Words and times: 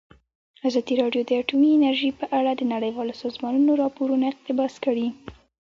ازادي 0.67 0.93
راډیو 1.01 1.21
د 1.25 1.31
اټومي 1.41 1.69
انرژي 1.73 2.11
په 2.19 2.25
اړه 2.37 2.51
د 2.55 2.61
نړیوالو 2.73 3.19
سازمانونو 3.23 3.71
راپورونه 3.83 4.23
اقتباس 4.33 4.73
کړي. 4.85 5.07